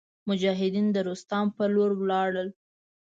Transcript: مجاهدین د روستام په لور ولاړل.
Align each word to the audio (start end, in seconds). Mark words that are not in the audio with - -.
مجاهدین 0.29 0.87
د 0.91 0.97
روستام 1.07 1.47
په 1.55 1.63
لور 1.73 1.91
ولاړل. 1.97 2.49